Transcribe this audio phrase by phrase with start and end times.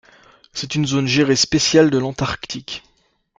[0.51, 2.81] C'est une Zone gérée spéciale de l'Antarctique.